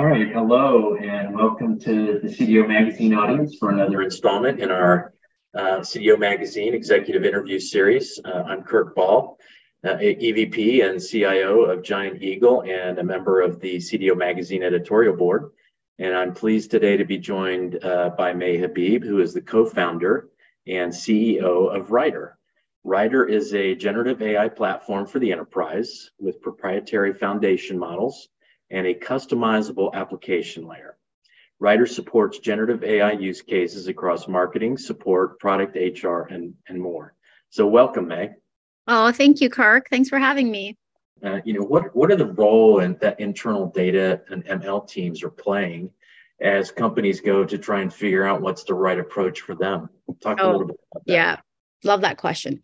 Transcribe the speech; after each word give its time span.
All 0.00 0.06
right. 0.06 0.32
Hello, 0.32 0.94
and 0.96 1.34
welcome 1.34 1.78
to 1.80 2.20
the 2.22 2.28
CDO 2.28 2.66
Magazine 2.66 3.12
audience 3.12 3.56
for 3.56 3.68
another 3.68 4.00
installment 4.00 4.58
in 4.58 4.70
our 4.70 5.12
uh, 5.54 5.80
CDO 5.80 6.18
Magazine 6.18 6.72
Executive 6.72 7.22
Interview 7.26 7.60
Series. 7.60 8.18
Uh, 8.24 8.44
I'm 8.46 8.62
Kirk 8.62 8.94
Ball, 8.94 9.36
uh, 9.84 9.98
EVP 9.98 10.88
and 10.88 11.02
CIO 11.02 11.64
of 11.64 11.82
Giant 11.82 12.22
Eagle 12.22 12.62
and 12.62 12.98
a 12.98 13.04
member 13.04 13.42
of 13.42 13.60
the 13.60 13.76
CDO 13.76 14.16
Magazine 14.16 14.62
editorial 14.62 15.14
board. 15.14 15.50
And 15.98 16.16
I'm 16.16 16.32
pleased 16.32 16.70
today 16.70 16.96
to 16.96 17.04
be 17.04 17.18
joined 17.18 17.84
uh, 17.84 18.08
by 18.16 18.32
May 18.32 18.56
Habib, 18.56 19.04
who 19.04 19.20
is 19.20 19.34
the 19.34 19.42
co 19.42 19.66
founder 19.66 20.30
and 20.66 20.90
CEO 20.90 21.76
of 21.76 21.90
Writer. 21.90 22.38
Writer 22.84 23.26
is 23.26 23.52
a 23.52 23.74
generative 23.74 24.22
AI 24.22 24.48
platform 24.48 25.04
for 25.06 25.18
the 25.18 25.30
enterprise 25.30 26.10
with 26.18 26.40
proprietary 26.40 27.12
foundation 27.12 27.78
models 27.78 28.30
and 28.70 28.86
a 28.86 28.94
customizable 28.94 29.92
application 29.94 30.66
layer. 30.66 30.96
Writer 31.58 31.86
supports 31.86 32.38
generative 32.38 32.82
AI 32.82 33.12
use 33.12 33.42
cases 33.42 33.86
across 33.86 34.26
marketing, 34.26 34.78
support, 34.78 35.38
product, 35.38 35.76
HR, 35.76 36.22
and, 36.22 36.54
and 36.68 36.80
more. 36.80 37.14
So 37.50 37.66
welcome, 37.66 38.08
Meg. 38.08 38.32
Oh, 38.86 39.12
thank 39.12 39.40
you, 39.40 39.50
Kirk. 39.50 39.88
Thanks 39.90 40.08
for 40.08 40.18
having 40.18 40.50
me. 40.50 40.76
Uh, 41.22 41.40
you 41.44 41.52
know, 41.52 41.64
what, 41.64 41.94
what 41.94 42.10
are 42.10 42.16
the 42.16 42.32
role 42.32 42.80
and 42.80 42.98
that 43.00 43.20
internal 43.20 43.66
data 43.66 44.22
and 44.30 44.44
ML 44.46 44.88
teams 44.88 45.22
are 45.22 45.30
playing 45.30 45.90
as 46.40 46.70
companies 46.70 47.20
go 47.20 47.44
to 47.44 47.58
try 47.58 47.82
and 47.82 47.92
figure 47.92 48.24
out 48.24 48.40
what's 48.40 48.64
the 48.64 48.72
right 48.72 48.98
approach 48.98 49.42
for 49.42 49.54
them? 49.54 49.90
Talk 50.22 50.38
oh, 50.40 50.50
a 50.50 50.52
little 50.52 50.66
bit 50.68 50.80
about 50.90 51.04
that. 51.04 51.12
Yeah, 51.12 51.36
love 51.84 52.00
that 52.00 52.16
question. 52.16 52.62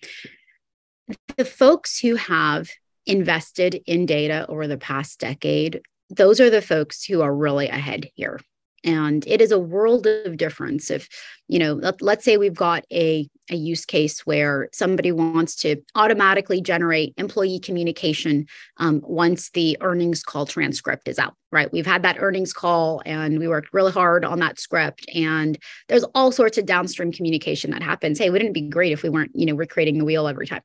The 1.37 1.45
folks 1.45 1.99
who 1.99 2.17
have 2.17 2.71
invested 3.05 3.83
in 3.87 4.07
data 4.07 4.47
over 4.49 4.67
the 4.67 4.79
past 4.79 5.21
decade 5.21 5.83
those 6.11 6.41
are 6.41 6.51
the 6.51 6.63
folks 6.63 7.05
who 7.05 7.23
are 7.23 7.35
really 7.35 7.69
ahead 7.69 8.09
here. 8.15 8.41
And 8.85 9.27
it 9.27 9.41
is 9.41 9.51
a 9.51 9.59
world 9.59 10.07
of 10.07 10.37
difference. 10.37 10.91
If 10.91 11.09
you 11.49 11.59
know 11.59 11.75
let, 11.75 12.01
us 12.03 12.25
say 12.25 12.37
we've 12.37 12.55
got 12.55 12.85
a, 12.93 13.29
a 13.51 13.57
use 13.57 13.85
case 13.85 14.25
where 14.25 14.69
somebody 14.73 15.11
wants 15.11 15.57
to 15.57 15.77
automatically 15.97 16.61
generate 16.61 17.13
employee 17.17 17.59
communication 17.59 18.47
um, 18.77 19.01
once 19.05 19.51
the 19.51 19.77
earnings 19.81 20.23
call 20.23 20.47
transcript 20.47 21.09
is 21.09 21.19
out 21.19 21.35
right? 21.53 21.73
We've 21.73 21.87
had 21.87 22.03
that 22.03 22.17
earnings 22.19 22.53
call 22.53 23.03
and 23.07 23.39
we 23.39 23.49
worked 23.49 23.73
really 23.73 23.93
hard 23.93 24.25
on 24.27 24.41
that 24.41 24.61
script. 24.61 25.07
And 25.15 25.57
there's 25.89 26.05
all 26.15 26.31
sorts 26.31 26.59
of 26.59 26.67
downstream 26.67 27.13
communication 27.13 27.71
that 27.71 27.83
happens. 27.83 28.19
Hey 28.19 28.31
wouldn't 28.31 28.51
it 28.51 28.55
be 28.55 28.69
great 28.69 28.93
if 28.93 29.03
we 29.03 29.09
weren't 29.09 29.33
you 29.35 29.47
know 29.47 29.55
recreating 29.55 29.99
the 29.99 30.05
wheel 30.05 30.29
every 30.29 30.47
time? 30.47 30.63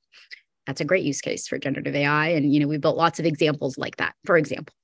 That's 0.68 0.82
a 0.82 0.86
great 0.86 1.06
use 1.06 1.22
case 1.22 1.48
for 1.48 1.58
generative 1.58 1.96
ai 1.96 2.30
and 2.30 2.54
you 2.54 2.60
know 2.60 2.68
we've 2.68 2.82
built 2.82 2.98
lots 2.98 3.20
of 3.20 3.26
examples 3.26 3.78
like 3.78 3.98
that. 3.98 4.14
For 4.26 4.38
example 4.38 4.76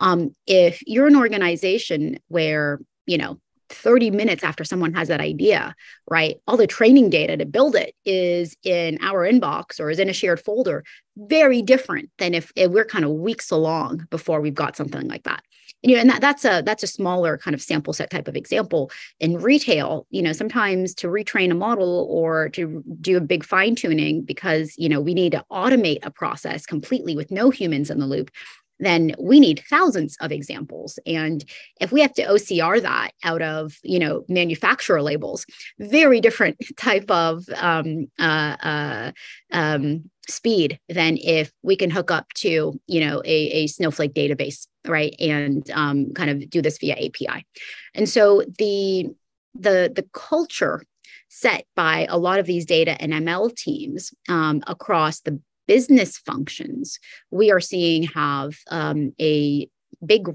um, 0.00 0.34
if 0.46 0.82
you're 0.86 1.06
an 1.06 1.16
organization 1.16 2.18
where, 2.28 2.80
you 3.06 3.18
know, 3.18 3.38
30 3.70 4.10
minutes 4.10 4.44
after 4.44 4.64
someone 4.64 4.94
has 4.94 5.08
that 5.08 5.20
idea, 5.20 5.74
right? 6.10 6.36
All 6.46 6.56
the 6.56 6.66
training 6.66 7.10
data 7.10 7.36
to 7.36 7.46
build 7.46 7.74
it 7.74 7.94
is 8.04 8.56
in 8.62 8.98
our 9.02 9.28
inbox 9.30 9.80
or 9.80 9.90
is 9.90 9.98
in 9.98 10.08
a 10.08 10.12
shared 10.12 10.40
folder, 10.40 10.84
very 11.16 11.62
different 11.62 12.10
than 12.18 12.34
if, 12.34 12.52
if 12.56 12.70
we're 12.70 12.84
kind 12.84 13.04
of 13.04 13.10
weeks 13.10 13.50
along 13.50 14.06
before 14.10 14.40
we've 14.40 14.54
got 14.54 14.76
something 14.76 15.08
like 15.08 15.24
that. 15.24 15.42
And, 15.82 15.90
you 15.90 15.96
know, 15.96 16.00
and 16.00 16.10
that, 16.10 16.20
that's 16.20 16.44
a 16.44 16.62
that's 16.64 16.82
a 16.82 16.86
smaller 16.86 17.36
kind 17.36 17.54
of 17.54 17.60
sample 17.60 17.92
set 17.92 18.10
type 18.10 18.26
of 18.26 18.36
example. 18.36 18.90
In 19.20 19.38
retail, 19.38 20.06
you 20.10 20.22
know, 20.22 20.32
sometimes 20.32 20.94
to 20.96 21.08
retrain 21.08 21.50
a 21.50 21.54
model 21.54 22.06
or 22.10 22.48
to 22.50 22.82
do 23.00 23.18
a 23.18 23.20
big 23.20 23.44
fine 23.44 23.74
tuning 23.74 24.22
because 24.22 24.74
you 24.78 24.88
know 24.88 25.00
we 25.00 25.12
need 25.12 25.32
to 25.32 25.44
automate 25.52 26.04
a 26.04 26.10
process 26.10 26.64
completely 26.64 27.14
with 27.14 27.30
no 27.30 27.50
humans 27.50 27.90
in 27.90 27.98
the 27.98 28.06
loop 28.06 28.30
then 28.78 29.14
we 29.18 29.40
need 29.40 29.62
thousands 29.68 30.16
of 30.20 30.32
examples. 30.32 30.98
And 31.06 31.44
if 31.80 31.92
we 31.92 32.00
have 32.00 32.12
to 32.14 32.24
ocr 32.24 32.82
that 32.82 33.12
out 33.22 33.42
of 33.42 33.78
you 33.82 33.98
know 33.98 34.24
manufacturer 34.28 35.02
labels 35.02 35.46
very 35.78 36.20
different 36.20 36.56
type 36.76 37.10
of 37.10 37.44
um, 37.56 38.06
uh, 38.18 38.56
uh, 38.62 39.12
um, 39.52 40.10
speed 40.28 40.78
than 40.88 41.18
if 41.18 41.52
we 41.62 41.76
can 41.76 41.90
hook 41.90 42.10
up 42.10 42.32
to 42.34 42.78
you 42.86 43.00
know 43.00 43.22
a, 43.24 43.50
a 43.50 43.66
snowflake 43.66 44.14
database 44.14 44.66
right 44.86 45.14
and 45.20 45.70
um, 45.70 46.12
kind 46.14 46.30
of 46.30 46.48
do 46.50 46.62
this 46.62 46.78
via 46.78 46.94
api 46.94 47.46
and 47.94 48.08
so 48.08 48.42
the 48.58 49.08
the 49.54 49.92
the 49.94 50.06
culture 50.12 50.82
set 51.28 51.66
by 51.74 52.06
a 52.08 52.18
lot 52.18 52.38
of 52.38 52.46
these 52.46 52.64
data 52.64 53.00
and 53.00 53.12
ml 53.12 53.54
teams 53.54 54.12
um, 54.28 54.62
across 54.66 55.20
the 55.20 55.40
business 55.66 56.18
functions 56.18 56.98
we 57.30 57.50
are 57.50 57.60
seeing 57.60 58.04
have 58.04 58.54
um, 58.70 59.14
a 59.20 59.68
big 60.04 60.28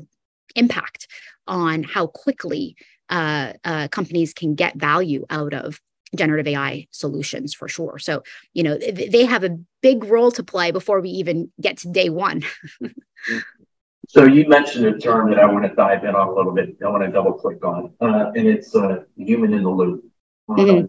impact 0.56 1.08
on 1.48 1.84
how 1.84 2.08
quickly 2.08 2.76
uh, 3.10 3.54
uh, 3.64 3.88
companies 3.90 4.34
can 4.34 4.56
get 4.56 4.76
value 4.76 5.26
out 5.30 5.54
of 5.54 5.80
generative 6.16 6.48
AI 6.48 6.88
solutions 6.92 7.54
for 7.54 7.68
sure. 7.68 8.00
So, 8.00 8.24
you 8.54 8.64
know, 8.64 8.78
they 8.78 9.26
have 9.26 9.44
a 9.44 9.58
big 9.82 10.04
role 10.04 10.32
to 10.32 10.44
play 10.44 10.72
before 10.72 11.02
we 11.02 11.10
even 11.10 11.52
get 11.62 11.78
to 11.78 11.90
day 11.90 12.10
one. 12.10 12.44
so, 14.08 14.26
you 14.26 14.48
mentioned 14.48 14.86
a 14.86 14.98
term 14.98 15.30
that 15.30 15.40
I 15.40 15.46
want 15.46 15.66
to 15.66 15.76
dive 15.76 16.04
in 16.04 16.16
on 16.16 16.28
a 16.28 16.34
little 16.34 16.52
bit. 16.52 16.78
I 16.84 16.90
want 16.90 17.04
to 17.04 17.12
double 17.12 17.34
click 17.34 17.64
on, 17.64 17.94
uh, 18.02 18.32
and 18.36 18.48
it's 18.48 18.76
uh, 18.76 19.04
human 19.18 19.54
in 19.54 19.64
the 19.64 19.70
loop. 19.70 20.04
Mm-hmm 20.50 20.88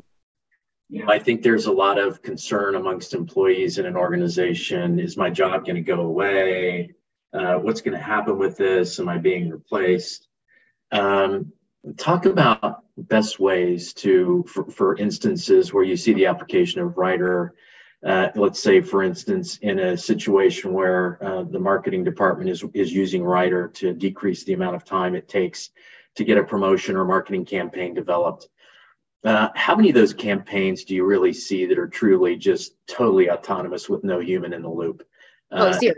I 1.07 1.19
think 1.19 1.43
there's 1.43 1.67
a 1.67 1.73
lot 1.73 1.99
of 1.99 2.23
concern 2.23 2.75
amongst 2.75 3.15
employees 3.15 3.79
in 3.79 3.87
an 3.87 3.97
organization. 3.97 4.99
Is 4.99 5.17
my 5.17 5.31
job 5.31 5.65
going 5.65 5.77
to 5.77 5.83
go 5.83 6.01
away? 6.01 6.95
Uh, 7.33 7.55
what's 7.55 7.81
going 7.81 7.97
to 7.97 8.03
happen 8.03 8.39
with 8.39 8.57
this? 8.57 8.99
Am 8.99 9.09
I 9.09 9.19
being 9.19 9.51
replaced? 9.51 10.27
Um, 10.91 11.53
talk 11.97 12.27
about 12.27 12.83
best 12.97 13.39
ways 13.39 13.93
to, 13.95 14.45
for, 14.49 14.69
for, 14.71 14.97
instances 14.97 15.73
where 15.73 15.85
you 15.85 15.97
see 15.97 16.13
the 16.13 16.27
application 16.27 16.81
of 16.81 16.99
writer. 16.99 17.55
Uh, 18.05 18.29
let's 18.35 18.61
say, 18.61 18.81
for 18.81 19.03
instance, 19.03 19.59
in 19.59 19.79
a 19.79 19.97
situation 19.97 20.73
where 20.73 21.23
uh, 21.23 21.45
the 21.45 21.59
marketing 21.59 22.03
department 22.03 22.51
is, 22.51 22.65
is 22.75 22.93
using 22.93 23.23
Writer 23.23 23.69
to 23.69 23.93
decrease 23.93 24.43
the 24.43 24.55
amount 24.55 24.75
of 24.75 24.85
time 24.85 25.15
it 25.15 25.29
takes 25.29 25.71
to 26.17 26.25
get 26.25 26.39
a 26.39 26.43
promotion 26.43 26.97
or 26.97 27.05
marketing 27.05 27.45
campaign 27.45 27.95
developed 27.95 28.49
uh, 29.25 29.49
how 29.55 29.77
many 29.77 29.91
of 29.91 29.95
those 29.95 30.15
campaigns 30.15 30.85
do 30.85 30.95
you 30.95 31.05
really 31.05 31.33
see 31.33 31.67
that 31.67 31.79
are 31.79 31.89
truly 31.89 32.37
just 32.37 32.75
totally 32.87 33.31
autonomous 33.31 33.89
with 33.89 34.03
no 34.03 34.19
human 34.19 34.53
in 34.53 34.63
the 34.63 34.69
loop? 34.69 35.07
Oh, 35.51 35.69
uh, 35.69 35.73
zero. 35.75 35.97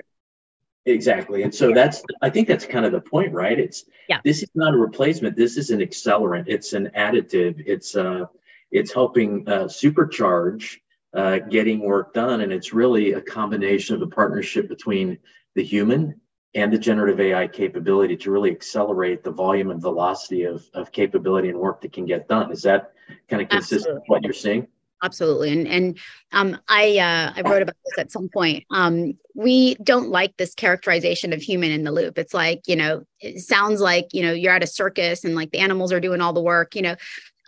Exactly. 0.84 1.44
And 1.44 1.54
so 1.54 1.68
yeah. 1.68 1.74
that's, 1.74 2.02
I 2.22 2.30
think 2.30 2.48
that's 2.48 2.66
kind 2.66 2.84
of 2.84 2.90
the 2.90 3.00
point, 3.00 3.32
right? 3.32 3.58
It's, 3.58 3.84
yeah. 4.08 4.18
this 4.24 4.42
is 4.42 4.50
not 4.54 4.74
a 4.74 4.76
replacement. 4.78 5.36
This 5.36 5.56
is 5.56 5.70
an 5.70 5.78
accelerant. 5.78 6.44
It's 6.48 6.72
an 6.72 6.90
additive. 6.96 7.62
It's, 7.64 7.94
uh, 7.94 8.26
it's 8.72 8.92
helping 8.92 9.48
uh, 9.48 9.64
supercharge 9.64 10.78
uh, 11.14 11.38
getting 11.38 11.80
work 11.80 12.14
done. 12.14 12.40
And 12.40 12.52
it's 12.52 12.72
really 12.72 13.12
a 13.12 13.20
combination 13.20 13.94
of 13.94 14.02
a 14.02 14.08
partnership 14.08 14.68
between 14.68 15.18
the 15.54 15.62
human 15.62 16.20
and 16.54 16.72
the 16.72 16.78
generative 16.78 17.20
AI 17.20 17.48
capability 17.48 18.16
to 18.16 18.30
really 18.30 18.50
accelerate 18.50 19.24
the 19.24 19.30
volume 19.30 19.70
and 19.70 19.80
velocity 19.80 20.44
of, 20.44 20.68
of 20.74 20.92
capability 20.92 21.48
and 21.48 21.58
work 21.58 21.80
that 21.80 21.92
can 21.92 22.04
get 22.04 22.28
done. 22.28 22.52
Is 22.52 22.62
that 22.62 22.92
kind 23.28 23.42
of 23.42 23.48
consistent 23.48 23.78
Absolutely. 23.80 24.00
with 24.00 24.08
what 24.08 24.22
you're 24.24 24.32
seeing? 24.32 24.66
Absolutely, 25.04 25.50
and 25.50 25.66
and 25.66 25.98
um, 26.30 26.60
I 26.68 26.96
uh, 26.98 27.32
I 27.34 27.40
wrote 27.42 27.62
about 27.62 27.74
this 27.84 27.98
at 27.98 28.12
some 28.12 28.28
point. 28.28 28.64
Um, 28.70 29.14
we 29.34 29.74
don't 29.82 30.10
like 30.10 30.36
this 30.36 30.54
characterization 30.54 31.32
of 31.32 31.42
human 31.42 31.72
in 31.72 31.82
the 31.82 31.90
loop. 31.90 32.18
It's 32.18 32.32
like 32.32 32.60
you 32.68 32.76
know, 32.76 33.02
it 33.18 33.40
sounds 33.40 33.80
like 33.80 34.06
you 34.12 34.22
know 34.22 34.32
you're 34.32 34.54
at 34.54 34.62
a 34.62 34.66
circus 34.68 35.24
and 35.24 35.34
like 35.34 35.50
the 35.50 35.58
animals 35.58 35.92
are 35.92 35.98
doing 35.98 36.20
all 36.20 36.32
the 36.32 36.40
work. 36.40 36.76
You 36.76 36.82
know, 36.82 36.96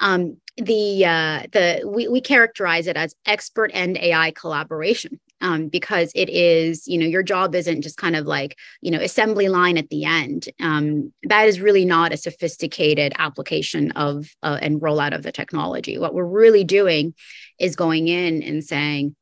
um, 0.01 0.37
the 0.57 1.05
uh, 1.05 1.43
the 1.53 1.83
we 1.87 2.09
we 2.09 2.21
characterize 2.21 2.89
it 2.89 2.97
as 2.97 3.15
expert 3.25 3.71
and 3.73 3.97
AI 3.99 4.33
collaboration 4.33 5.21
um, 5.45 5.69
because 5.69 6.11
it 6.15 6.31
is, 6.31 6.89
you 6.89 6.97
know, 6.97 7.07
your 7.07 7.23
job 7.23 7.55
isn't 7.55 7.83
just 7.83 7.99
kind 7.99 8.17
of 8.17 8.25
like, 8.25 8.57
you 8.81 8.91
know, 8.91 8.99
assembly 8.99 9.49
line 9.49 9.77
at 9.77 9.91
the 9.91 10.07
end. 10.07 10.49
Um, 10.59 11.13
that 11.25 11.47
is 11.47 11.61
really 11.61 11.85
not 11.85 12.15
a 12.15 12.17
sophisticated 12.17 13.13
application 13.19 13.91
of 13.93 14.27
uh, 14.43 14.59
and 14.63 14.81
rollout 14.81 15.15
of 15.15 15.23
the 15.23 15.33
technology. 15.33 15.99
What 15.99 16.15
we're 16.15 16.25
really 16.25 16.65
doing 16.65 17.13
is 17.61 17.77
going 17.77 18.09
in 18.09 18.43
and 18.43 18.65
saying, 18.65 19.15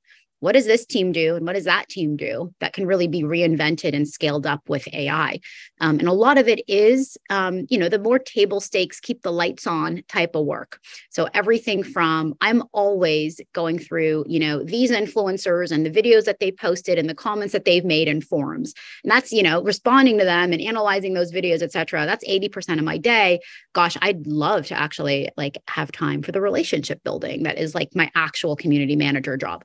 what 0.42 0.52
does 0.52 0.66
this 0.66 0.84
team 0.84 1.12
do? 1.12 1.36
And 1.36 1.46
what 1.46 1.54
does 1.54 1.66
that 1.66 1.88
team 1.88 2.16
do 2.16 2.52
that 2.58 2.72
can 2.72 2.84
really 2.84 3.06
be 3.06 3.22
reinvented 3.22 3.94
and 3.94 4.08
scaled 4.08 4.44
up 4.44 4.68
with 4.68 4.88
ai 4.92 5.38
um, 5.80 6.00
and 6.00 6.08
a 6.08 6.12
lot 6.12 6.36
of 6.36 6.48
it 6.48 6.60
is 6.68 7.16
um, 7.30 7.66
you 7.70 7.78
know 7.78 7.88
the 7.88 7.98
more 7.98 8.18
table 8.18 8.60
stakes 8.60 8.98
keep 8.98 9.22
the 9.22 9.32
lights 9.32 9.66
on 9.66 10.02
type 10.08 10.34
of 10.34 10.44
work. 10.44 10.80
So 11.10 11.28
everything 11.34 11.82
from 11.82 12.34
i'm 12.40 12.62
always 12.72 13.40
going 13.52 13.78
through 13.78 14.24
you 14.26 14.40
know 14.40 14.64
these 14.64 14.90
influencers 14.90 15.70
and 15.70 15.86
the 15.86 15.90
videos 15.90 16.24
that 16.24 16.40
they 16.40 16.50
posted 16.50 16.98
and 16.98 17.08
the 17.08 17.14
comments 17.14 17.52
that 17.52 17.64
they've 17.64 17.84
made 17.84 18.08
in 18.08 18.20
forums. 18.20 18.74
And 19.04 19.10
that's 19.10 19.32
you 19.32 19.44
know 19.44 19.62
responding 19.62 20.18
to 20.18 20.24
them 20.24 20.52
and 20.52 20.60
analyzing 20.60 21.14
those 21.14 21.32
videos 21.32 21.62
etc 21.62 22.04
that's 22.04 22.26
80% 22.26 22.78
of 22.78 22.84
my 22.84 22.98
day. 22.98 23.38
Gosh 23.74 23.96
i'd 24.02 24.26
love 24.26 24.66
to 24.66 24.74
actually 24.74 25.30
like 25.36 25.58
have 25.68 25.92
time 25.92 26.22
for 26.22 26.32
the 26.32 26.40
relationship 26.40 27.02
building 27.04 27.44
that 27.44 27.58
is 27.58 27.74
like 27.74 27.90
my 27.94 28.10
actual 28.14 28.56
community 28.56 28.96
manager 28.96 29.36
job 29.36 29.64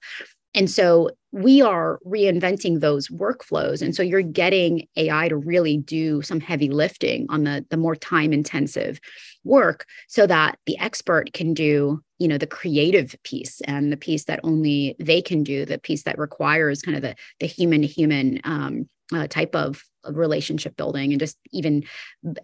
and 0.58 0.72
so 0.72 1.12
we 1.32 1.62
are 1.62 2.00
reinventing 2.04 2.80
those 2.80 3.10
workflows. 3.10 3.84
And 3.84 3.96
so 3.96 4.02
you're 4.02 4.24
getting 4.24 4.88
ai 4.98 5.30
to 5.30 5.38
really 5.38 5.78
do 5.78 6.24
some 6.24 6.40
heavy 6.40 6.70
lifting 6.70 7.28
on 7.30 7.44
the 7.44 7.64
the 7.70 7.78
more 7.78 7.96
time 7.96 8.34
intensive 8.34 9.00
work 9.44 9.86
so 10.08 10.26
that 10.26 10.58
the 10.66 10.78
expert 10.80 11.32
can 11.34 11.54
do 11.54 12.02
you 12.18 12.28
know 12.28 12.40
the 12.40 12.48
creative 12.48 13.16
piece 13.24 13.62
and 13.62 13.92
the 13.92 13.98
piece 13.98 14.26
that 14.26 14.40
only 14.44 14.96
they 15.00 15.22
can 15.22 15.44
do 15.44 15.64
the 15.64 15.78
piece 15.78 16.04
that 16.04 16.18
requires 16.18 16.82
kind 16.82 16.98
of 16.98 17.04
the 17.04 17.16
the 17.40 17.46
human 17.46 17.82
to 17.82 17.88
human 17.88 18.42
um, 18.44 18.90
uh, 19.14 19.28
type 19.28 19.56
of, 19.56 19.84
of 20.04 20.18
relationship 20.18 20.76
building 20.76 21.14
and 21.14 21.20
just 21.20 21.38
even 21.52 21.84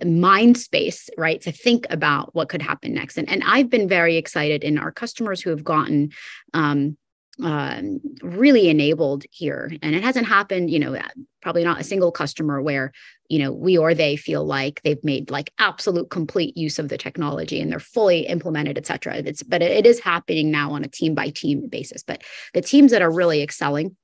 mind 0.06 0.58
space 0.58 1.10
right 1.18 1.42
to 1.42 1.52
think 1.52 1.86
about 1.90 2.34
what 2.36 2.48
could 2.48 2.62
happen 2.62 2.94
next. 2.94 3.18
And, 3.18 3.28
and 3.28 3.44
i've 3.44 3.70
been 3.70 3.88
very 3.88 4.18
excited 4.18 4.64
in 4.64 4.78
our 4.78 4.92
customers 4.92 5.42
who 5.42 5.50
have 5.50 5.64
gotten 5.64 6.12
um, 6.54 6.96
um, 7.42 8.00
really 8.22 8.70
enabled 8.70 9.26
here. 9.32 9.72
And 9.82 9.96
it 9.96 10.04
hasn't 10.04 10.28
happened 10.28 10.70
you 10.70 10.80
know 10.80 11.00
probably 11.42 11.64
not 11.64 11.80
a 11.80 11.84
single 11.84 12.12
customer 12.12 12.62
where 12.62 12.92
you 13.28 13.40
know 13.40 13.52
we 13.52 13.78
or 13.78 13.94
they 13.94 14.16
feel 14.16 14.46
like 14.46 14.82
they've 14.84 15.04
made 15.04 15.30
like 15.30 15.52
absolute 15.60 16.10
complete 16.10 16.56
use 16.56 16.80
of 16.80 16.90
the 16.90 16.98
technology 16.98 17.60
and 17.60 17.72
they're 17.72 17.80
fully 17.80 18.22
implemented 18.28 18.78
et 18.78 18.86
cetera. 18.86 19.16
It's 19.18 19.44
but 19.44 19.62
it 19.62 19.86
is 19.86 20.00
happening 20.00 20.52
now 20.52 20.72
on 20.72 20.84
a 20.84 20.88
team 20.88 21.16
by 21.16 21.30
team 21.30 21.68
basis. 21.68 22.04
But 22.04 22.24
the 22.54 22.62
teams 22.62 22.92
that 22.92 23.02
are 23.02 23.12
really 23.12 23.42
excelling 23.42 23.96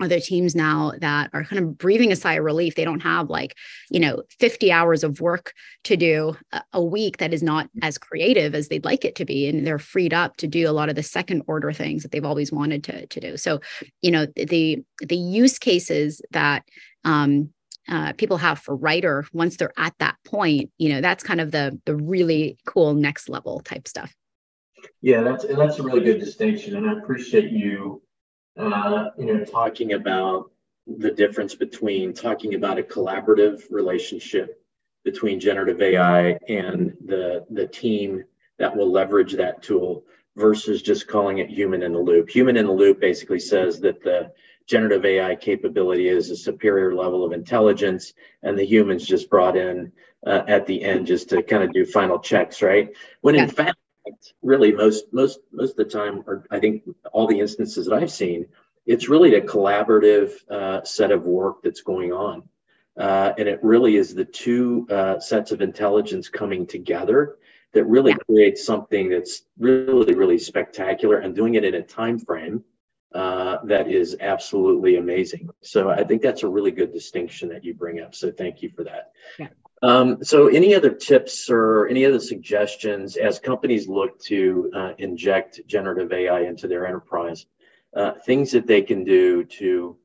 are 0.00 0.08
there 0.08 0.20
teams 0.20 0.54
now 0.54 0.92
that 0.98 1.30
are 1.32 1.44
kind 1.44 1.62
of 1.62 1.76
breathing 1.76 2.10
a 2.10 2.16
sigh 2.16 2.34
of 2.34 2.44
relief. 2.44 2.74
They 2.74 2.84
don't 2.84 3.02
have 3.02 3.28
like 3.28 3.56
you 3.90 4.00
know 4.00 4.22
50 4.38 4.72
hours 4.72 5.04
of 5.04 5.20
work 5.20 5.52
to 5.84 5.96
do 5.96 6.36
a 6.72 6.82
week 6.82 7.18
that 7.18 7.34
is 7.34 7.42
not 7.42 7.68
as 7.82 7.98
creative 7.98 8.54
as 8.54 8.68
they'd 8.68 8.84
like 8.84 9.04
it 9.04 9.14
to 9.16 9.24
be 9.24 9.48
and 9.48 9.66
they're 9.66 9.78
freed 9.78 10.14
up 10.14 10.36
to 10.38 10.46
do 10.46 10.68
a 10.68 10.72
lot 10.72 10.88
of 10.88 10.96
the 10.96 11.02
second 11.02 11.42
order 11.46 11.72
things 11.72 12.02
that 12.02 12.12
they've 12.12 12.24
always 12.24 12.50
wanted 12.50 12.82
to, 12.84 13.06
to 13.06 13.20
do. 13.20 13.36
So 13.36 13.60
you 14.00 14.10
know 14.10 14.26
the 14.36 14.82
the 15.00 15.16
use 15.16 15.58
cases 15.58 16.22
that 16.30 16.64
um, 17.04 17.50
uh, 17.88 18.12
people 18.14 18.36
have 18.36 18.58
for 18.58 18.76
writer 18.76 19.26
once 19.32 19.56
they're 19.56 19.72
at 19.76 19.94
that 19.98 20.16
point 20.24 20.70
you 20.78 20.88
know 20.88 21.00
that's 21.00 21.22
kind 21.22 21.40
of 21.40 21.50
the 21.50 21.78
the 21.84 21.96
really 21.96 22.58
cool 22.66 22.94
next 22.94 23.28
level 23.28 23.60
type 23.60 23.86
stuff. 23.86 24.14
Yeah 25.02 25.22
that's 25.22 25.44
that's 25.44 25.78
a 25.78 25.82
really 25.82 26.00
good 26.00 26.20
distinction 26.20 26.76
and 26.76 26.88
i 26.88 26.94
appreciate 26.94 27.50
you 27.50 28.02
uh, 28.56 29.10
you 29.18 29.26
know, 29.26 29.44
talking 29.44 29.92
about 29.92 30.50
the 30.86 31.10
difference 31.10 31.54
between 31.54 32.12
talking 32.12 32.54
about 32.54 32.78
a 32.78 32.82
collaborative 32.82 33.62
relationship 33.70 34.62
between 35.04 35.40
generative 35.40 35.80
AI 35.80 36.38
and 36.48 36.96
the, 37.06 37.46
the 37.50 37.66
team 37.66 38.24
that 38.58 38.74
will 38.76 38.90
leverage 38.90 39.32
that 39.32 39.62
tool 39.62 40.04
versus 40.36 40.82
just 40.82 41.08
calling 41.08 41.38
it 41.38 41.48
human 41.48 41.82
in 41.82 41.92
the 41.92 41.98
loop. 41.98 42.28
Human 42.28 42.56
in 42.56 42.66
the 42.66 42.72
loop 42.72 43.00
basically 43.00 43.40
says 43.40 43.80
that 43.80 44.02
the 44.02 44.32
generative 44.66 45.04
AI 45.04 45.34
capability 45.34 46.08
is 46.08 46.30
a 46.30 46.36
superior 46.36 46.94
level 46.94 47.24
of 47.24 47.32
intelligence, 47.32 48.12
and 48.42 48.58
the 48.58 48.64
humans 48.64 49.06
just 49.06 49.28
brought 49.30 49.56
in 49.56 49.90
uh, 50.26 50.42
at 50.46 50.66
the 50.66 50.82
end 50.82 51.06
just 51.06 51.28
to 51.30 51.42
kind 51.42 51.64
of 51.64 51.72
do 51.72 51.84
final 51.84 52.18
checks, 52.18 52.62
right? 52.62 52.90
When 53.20 53.34
yeah. 53.34 53.44
in 53.44 53.48
fact, 53.48 53.78
really 54.42 54.72
most 54.72 55.12
most 55.12 55.40
most 55.52 55.72
of 55.72 55.76
the 55.76 55.84
time, 55.84 56.22
or 56.26 56.44
I 56.50 56.60
think 56.60 56.84
all 57.12 57.26
the 57.26 57.40
instances 57.40 57.86
that 57.86 57.94
I've 57.94 58.10
seen, 58.10 58.46
it's 58.86 59.08
really 59.08 59.34
a 59.34 59.40
collaborative 59.40 60.32
uh, 60.50 60.84
set 60.84 61.10
of 61.10 61.24
work 61.24 61.62
that's 61.62 61.82
going 61.82 62.12
on, 62.12 62.42
uh, 62.98 63.32
and 63.38 63.48
it 63.48 63.60
really 63.62 63.96
is 63.96 64.14
the 64.14 64.24
two 64.24 64.86
uh, 64.90 65.18
sets 65.20 65.52
of 65.52 65.60
intelligence 65.60 66.28
coming 66.28 66.66
together 66.66 67.36
that 67.72 67.84
really 67.84 68.12
yeah. 68.12 68.18
creates 68.26 68.64
something 68.64 69.08
that's 69.10 69.42
really 69.58 70.14
really 70.14 70.38
spectacular 70.38 71.18
and 71.18 71.34
doing 71.34 71.54
it 71.54 71.64
in 71.64 71.74
a 71.74 71.82
time 71.82 72.18
frame 72.18 72.64
uh, 73.14 73.58
that 73.64 73.88
is 73.88 74.16
absolutely 74.20 74.96
amazing. 74.96 75.48
So 75.62 75.90
I 75.90 76.04
think 76.04 76.22
that's 76.22 76.42
a 76.42 76.48
really 76.48 76.70
good 76.70 76.92
distinction 76.92 77.48
that 77.48 77.64
you 77.64 77.74
bring 77.74 78.00
up. 78.00 78.14
So 78.14 78.30
thank 78.30 78.62
you 78.62 78.70
for 78.70 78.84
that. 78.84 79.12
Yeah. 79.38 79.48
Um, 79.82 80.22
so, 80.22 80.48
any 80.48 80.74
other 80.74 80.90
tips 80.90 81.48
or 81.48 81.88
any 81.88 82.04
other 82.04 82.20
suggestions 82.20 83.16
as 83.16 83.38
companies 83.38 83.88
look 83.88 84.20
to 84.24 84.70
uh, 84.74 84.92
inject 84.98 85.60
generative 85.66 86.12
AI 86.12 86.40
into 86.40 86.68
their 86.68 86.86
enterprise? 86.86 87.46
Uh, 87.96 88.12
things 88.26 88.52
that 88.52 88.66
they 88.66 88.82
can 88.82 89.04
do 89.04 89.42
to 89.44 89.96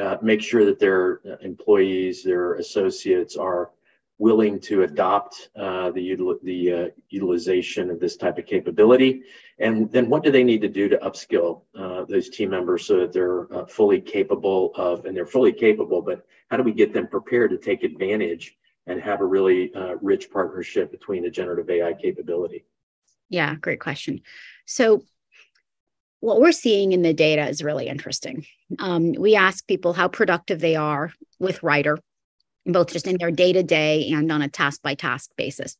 uh, 0.00 0.16
make 0.22 0.40
sure 0.40 0.64
that 0.64 0.78
their 0.78 1.20
employees, 1.42 2.22
their 2.22 2.54
associates 2.54 3.36
are 3.36 3.72
willing 4.18 4.58
to 4.60 4.82
adopt 4.82 5.50
uh, 5.56 5.90
the, 5.90 6.16
util- 6.16 6.40
the 6.42 6.72
uh, 6.72 6.86
utilization 7.10 7.90
of 7.90 8.00
this 8.00 8.16
type 8.16 8.38
of 8.38 8.46
capability? 8.46 9.22
And 9.58 9.90
then 9.90 10.08
what 10.08 10.22
do 10.22 10.30
they 10.30 10.44
need 10.44 10.60
to 10.62 10.68
do 10.68 10.88
to 10.88 10.96
upskill 10.98 11.62
uh, 11.76 12.04
those 12.04 12.28
team 12.28 12.50
members 12.50 12.86
so 12.86 13.00
that 13.00 13.12
they're 13.12 13.46
fully 13.66 14.00
capable 14.00 14.72
of, 14.76 15.06
and 15.06 15.16
they're 15.16 15.26
fully 15.26 15.52
capable, 15.52 16.02
but 16.02 16.24
how 16.50 16.56
do 16.56 16.62
we 16.62 16.72
get 16.72 16.92
them 16.92 17.08
prepared 17.08 17.50
to 17.50 17.58
take 17.58 17.82
advantage 17.82 18.56
and 18.88 19.00
have 19.00 19.20
a 19.20 19.24
really 19.24 19.72
uh, 19.74 19.94
rich 20.00 20.30
partnership 20.30 20.90
between 20.90 21.22
the 21.22 21.30
generative 21.30 21.68
AI 21.70 21.92
capability? 21.92 22.64
Yeah, 23.28 23.54
great 23.54 23.80
question. 23.80 24.22
So, 24.66 25.02
what 26.20 26.40
we're 26.40 26.52
seeing 26.52 26.92
in 26.92 27.02
the 27.02 27.14
data 27.14 27.46
is 27.46 27.62
really 27.62 27.86
interesting. 27.86 28.44
Um, 28.80 29.12
we 29.12 29.36
ask 29.36 29.64
people 29.68 29.92
how 29.92 30.08
productive 30.08 30.58
they 30.58 30.74
are 30.74 31.12
with 31.38 31.62
Writer, 31.62 31.98
both 32.66 32.92
just 32.92 33.06
in 33.06 33.18
their 33.18 33.30
day 33.30 33.52
to 33.52 33.62
day 33.62 34.10
and 34.10 34.32
on 34.32 34.42
a 34.42 34.48
task 34.48 34.82
by 34.82 34.94
task 34.94 35.30
basis. 35.36 35.76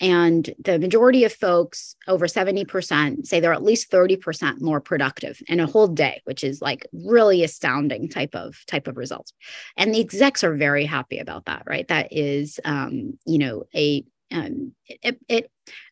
And 0.00 0.54
the 0.58 0.78
majority 0.78 1.24
of 1.24 1.32
folks, 1.32 1.94
over 2.08 2.26
70%, 2.26 3.26
say 3.26 3.38
they're 3.38 3.52
at 3.52 3.62
least 3.62 3.90
30% 3.90 4.60
more 4.60 4.80
productive 4.80 5.42
in 5.46 5.60
a 5.60 5.66
whole 5.66 5.88
day, 5.88 6.22
which 6.24 6.42
is 6.42 6.62
like 6.62 6.86
really 6.92 7.44
astounding 7.44 8.08
type 8.08 8.34
of 8.34 8.56
type 8.66 8.88
of 8.88 8.96
results. 8.96 9.34
And 9.76 9.94
the 9.94 10.00
execs 10.00 10.42
are 10.42 10.56
very 10.56 10.86
happy 10.86 11.18
about 11.18 11.44
that, 11.44 11.64
right? 11.66 11.86
That 11.88 12.08
is 12.10 12.58
um, 12.64 13.18
you 13.26 13.38
know, 13.38 13.64
a 13.74 14.04
um, 14.32 14.72
it, 14.86 15.18
it 15.28 15.50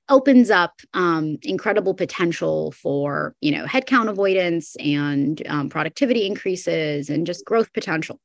opens 0.09 0.51
up 0.51 0.81
um, 0.95 1.39
incredible 1.43 1.95
potential 1.95 2.73
for 2.73 3.35
you 3.41 3.53
know 3.53 3.65
headcount 3.65 4.09
avoidance 4.09 4.77
and 4.77 5.43
um, 5.49 5.69
productivity 5.69 6.27
increases 6.27 7.11
and 7.11 7.27
just 7.27 7.45
growth 7.45 7.73
potential. 7.73 8.21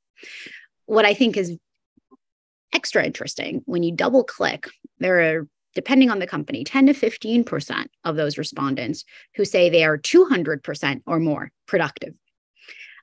What 0.86 1.06
I 1.06 1.14
think 1.14 1.36
is 1.36 1.58
extra 2.74 3.04
interesting 3.04 3.62
when 3.66 3.84
you 3.84 3.92
double 3.92 4.24
click, 4.24 4.68
there 5.00 5.20
are 5.20 5.48
depending 5.75 6.10
on 6.10 6.20
the 6.20 6.28
company, 6.28 6.64
10 6.64 6.88
to 6.88 6.94
15% 6.94 7.86
of 8.04 8.16
those 8.16 8.38
respondents 8.38 9.04
who 9.36 9.46
say 9.46 9.70
they 9.70 9.84
are 9.84 9.98
200% 9.98 11.02
or 11.06 11.20
more 11.20 11.52
productive. 11.68 12.14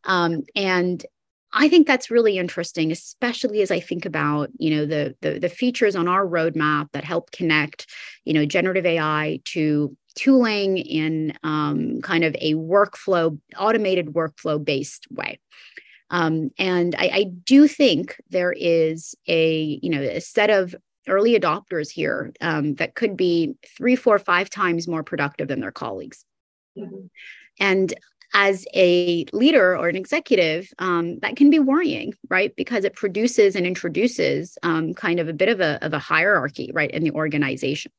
Um, 0.04 0.42
and 0.54 1.04
I 1.52 1.68
think 1.68 1.86
that's 1.86 2.10
really 2.10 2.38
interesting, 2.38 2.92
especially 2.92 3.60
as 3.60 3.70
I 3.70 3.80
think 3.80 4.06
about, 4.06 4.50
you 4.58 4.70
know, 4.70 4.86
the, 4.86 5.16
the, 5.20 5.38
the 5.40 5.48
features 5.48 5.96
on 5.96 6.06
our 6.06 6.24
roadmap 6.24 6.92
that 6.92 7.04
help 7.04 7.32
connect, 7.32 7.88
you 8.24 8.32
know, 8.32 8.46
generative 8.46 8.86
AI 8.86 9.40
to 9.46 9.96
tooling 10.14 10.78
in 10.78 11.36
um, 11.42 12.00
kind 12.02 12.24
of 12.24 12.36
a 12.40 12.54
workflow, 12.54 13.38
automated 13.58 14.08
workflow 14.08 14.64
based 14.64 15.06
way. 15.10 15.40
Um, 16.10 16.50
and 16.58 16.94
I, 16.96 17.10
I, 17.12 17.24
do 17.44 17.68
think 17.68 18.20
there 18.30 18.52
is 18.52 19.14
a, 19.28 19.78
you 19.80 19.90
know, 19.90 20.02
a 20.02 20.20
set 20.20 20.50
of 20.50 20.74
early 21.08 21.38
adopters 21.38 21.90
here 21.90 22.32
um, 22.40 22.74
that 22.74 22.94
could 22.94 23.16
be 23.16 23.54
three, 23.76 23.96
four, 23.96 24.18
five 24.18 24.50
times 24.50 24.86
more 24.86 25.02
productive 25.02 25.48
than 25.48 25.60
their 25.60 25.72
colleagues. 25.72 26.24
Mm-hmm. 26.78 27.06
And 27.58 27.94
as 28.32 28.64
a 28.74 29.24
leader 29.32 29.76
or 29.76 29.88
an 29.88 29.96
executive, 29.96 30.68
um, 30.78 31.18
that 31.18 31.36
can 31.36 31.50
be 31.50 31.58
worrying, 31.58 32.14
right? 32.28 32.54
Because 32.54 32.84
it 32.84 32.94
produces 32.94 33.56
and 33.56 33.66
introduces 33.66 34.56
um, 34.62 34.94
kind 34.94 35.18
of 35.18 35.28
a 35.28 35.32
bit 35.32 35.48
of 35.48 35.60
a, 35.60 35.84
of 35.84 35.92
a 35.92 35.98
hierarchy, 35.98 36.70
right, 36.72 36.90
in 36.90 37.02
the 37.02 37.10
organization. 37.10 37.90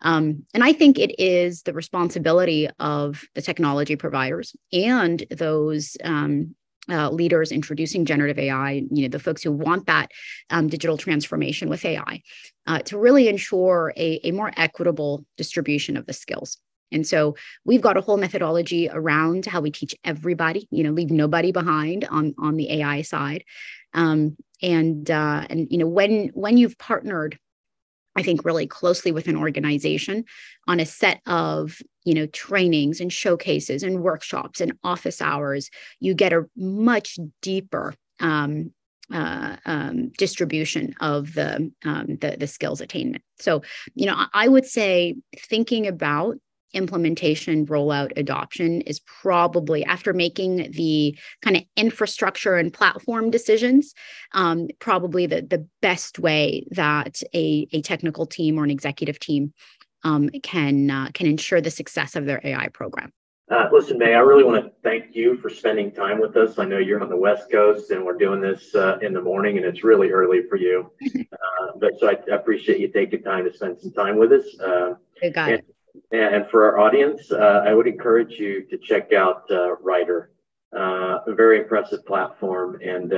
Um, 0.00 0.44
and 0.54 0.64
I 0.64 0.72
think 0.72 0.98
it 0.98 1.14
is 1.20 1.62
the 1.62 1.74
responsibility 1.74 2.68
of 2.78 3.24
the 3.34 3.42
technology 3.42 3.96
providers 3.96 4.56
and 4.72 5.24
those 5.30 5.96
um, 6.02 6.54
uh, 6.90 7.10
leaders 7.10 7.52
introducing 7.52 8.04
generative 8.04 8.38
AI, 8.38 8.82
you 8.90 9.02
know, 9.02 9.08
the 9.08 9.18
folks 9.18 9.42
who 9.42 9.52
want 9.52 9.86
that 9.86 10.10
um, 10.50 10.68
digital 10.68 10.96
transformation 10.96 11.68
with 11.68 11.84
AI, 11.84 12.22
uh, 12.66 12.78
to 12.80 12.98
really 12.98 13.28
ensure 13.28 13.92
a, 13.96 14.20
a 14.24 14.30
more 14.32 14.52
equitable 14.56 15.24
distribution 15.36 15.96
of 15.96 16.06
the 16.06 16.12
skills. 16.12 16.58
And 16.92 17.06
so 17.06 17.34
we've 17.64 17.80
got 17.80 17.96
a 17.96 18.00
whole 18.00 18.16
methodology 18.16 18.88
around 18.90 19.46
how 19.46 19.60
we 19.60 19.70
teach 19.70 19.94
everybody, 20.04 20.68
you 20.70 20.84
know, 20.84 20.92
leave 20.92 21.10
nobody 21.10 21.50
behind 21.50 22.04
on 22.04 22.34
on 22.38 22.56
the 22.56 22.70
AI 22.80 23.02
side. 23.02 23.44
Um, 23.94 24.36
and 24.62 25.10
uh, 25.10 25.46
and 25.50 25.66
you 25.70 25.78
know, 25.78 25.88
when 25.88 26.28
when 26.34 26.56
you've 26.56 26.78
partnered 26.78 27.38
I 28.16 28.22
think 28.22 28.44
really 28.44 28.66
closely 28.66 29.12
with 29.12 29.28
an 29.28 29.36
organization 29.36 30.24
on 30.66 30.80
a 30.80 30.86
set 30.86 31.20
of 31.26 31.80
you 32.04 32.14
know 32.14 32.26
trainings 32.26 33.00
and 33.00 33.12
showcases 33.12 33.82
and 33.82 34.02
workshops 34.02 34.60
and 34.60 34.72
office 34.84 35.20
hours 35.20 35.70
you 36.00 36.14
get 36.14 36.32
a 36.32 36.44
much 36.56 37.18
deeper 37.42 37.94
um, 38.20 38.72
uh, 39.12 39.56
um, 39.66 40.10
distribution 40.16 40.94
of 41.00 41.34
the, 41.34 41.70
um, 41.84 42.16
the 42.20 42.36
the 42.38 42.46
skills 42.46 42.80
attainment. 42.80 43.22
So 43.38 43.62
you 43.94 44.06
know 44.06 44.14
I, 44.14 44.28
I 44.32 44.48
would 44.48 44.66
say 44.66 45.16
thinking 45.36 45.86
about 45.86 46.36
implementation, 46.74 47.66
rollout, 47.66 48.12
adoption 48.16 48.80
is 48.82 49.00
probably 49.00 49.84
after 49.84 50.12
making 50.12 50.70
the 50.72 51.16
kind 51.42 51.56
of 51.56 51.62
infrastructure 51.76 52.56
and 52.56 52.72
platform 52.72 53.30
decisions, 53.30 53.94
um, 54.32 54.68
probably 54.78 55.26
the, 55.26 55.42
the 55.42 55.66
best 55.80 56.18
way 56.18 56.66
that 56.70 57.22
a, 57.34 57.66
a 57.72 57.82
technical 57.82 58.26
team 58.26 58.58
or 58.58 58.64
an 58.64 58.70
executive 58.70 59.18
team 59.18 59.52
um, 60.02 60.28
can 60.42 60.90
uh, 60.90 61.08
can 61.14 61.26
ensure 61.26 61.60
the 61.60 61.70
success 61.70 62.14
of 62.14 62.26
their 62.26 62.40
AI 62.44 62.68
program. 62.68 63.12
Uh, 63.50 63.68
listen, 63.70 63.98
May, 63.98 64.14
I 64.14 64.20
really 64.20 64.42
want 64.42 64.64
to 64.64 64.72
thank 64.82 65.14
you 65.14 65.36
for 65.36 65.50
spending 65.50 65.92
time 65.92 66.18
with 66.18 66.34
us. 66.36 66.58
I 66.58 66.64
know 66.64 66.78
you're 66.78 67.02
on 67.02 67.10
the 67.10 67.16
West 67.16 67.50
Coast 67.52 67.90
and 67.90 68.02
we're 68.02 68.16
doing 68.16 68.40
this 68.40 68.74
uh, 68.74 68.98
in 69.02 69.12
the 69.12 69.20
morning 69.20 69.58
and 69.58 69.66
it's 69.66 69.84
really 69.84 70.10
early 70.10 70.42
for 70.48 70.56
you. 70.56 70.90
Uh, 71.60 71.72
but 71.78 71.92
so 71.98 72.08
I, 72.08 72.16
I, 72.32 72.36
appreciate 72.36 72.80
you 72.80 72.88
taking 72.88 73.22
time 73.22 73.44
to 73.44 73.52
spend 73.52 73.78
some 73.80 73.92
time 73.92 74.16
with 74.16 74.32
us. 74.32 74.44
Uh, 74.58 74.94
and, 75.22 75.62
and, 76.10 76.46
for 76.50 76.64
our 76.64 76.78
audience, 76.78 77.30
uh, 77.32 77.64
I 77.66 77.74
would 77.74 77.86
encourage 77.86 78.32
you 78.32 78.62
to 78.70 78.78
check 78.78 79.12
out 79.12 79.44
uh, 79.50 79.76
Writer, 79.76 80.30
a 80.72 81.34
very 81.34 81.58
impressive 81.60 82.04
platform, 82.06 82.80
and 82.82 83.12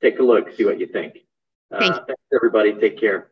take 0.00 0.18
a 0.18 0.22
look, 0.22 0.52
see 0.54 0.64
what 0.64 0.78
you 0.78 0.86
think. 0.86 1.16
You. 1.70 1.78
Thanks, 1.78 2.22
everybody. 2.34 2.74
Take 2.74 2.98
care. 2.98 3.30